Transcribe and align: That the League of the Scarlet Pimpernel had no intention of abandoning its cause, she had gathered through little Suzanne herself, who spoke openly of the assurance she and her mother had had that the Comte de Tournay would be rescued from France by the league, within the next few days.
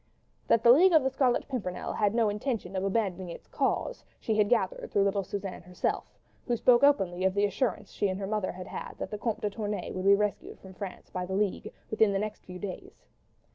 That 0.47 0.63
the 0.63 0.71
League 0.71 0.93
of 0.93 1.03
the 1.03 1.11
Scarlet 1.11 1.47
Pimpernel 1.47 1.93
had 1.93 2.15
no 2.15 2.27
intention 2.27 2.75
of 2.75 2.83
abandoning 2.83 3.29
its 3.29 3.45
cause, 3.45 4.03
she 4.19 4.35
had 4.35 4.49
gathered 4.49 4.89
through 4.89 5.03
little 5.03 5.23
Suzanne 5.23 5.61
herself, 5.61 6.11
who 6.47 6.57
spoke 6.57 6.81
openly 6.81 7.23
of 7.23 7.35
the 7.35 7.45
assurance 7.45 7.91
she 7.91 8.07
and 8.07 8.19
her 8.19 8.25
mother 8.25 8.51
had 8.53 8.65
had 8.65 8.95
that 8.97 9.11
the 9.11 9.19
Comte 9.19 9.41
de 9.41 9.51
Tournay 9.51 9.91
would 9.91 10.05
be 10.05 10.15
rescued 10.15 10.59
from 10.59 10.73
France 10.73 11.11
by 11.11 11.27
the 11.27 11.35
league, 11.35 11.71
within 11.91 12.13
the 12.13 12.17
next 12.17 12.43
few 12.45 12.57
days. 12.57 13.05